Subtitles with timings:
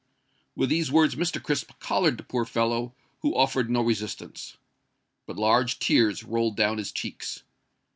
[0.55, 1.39] With these words Mr.
[1.39, 4.57] Crisp collared the poor fellow, who offered no resistance.
[5.27, 7.43] But large tears rolled down his cheeks!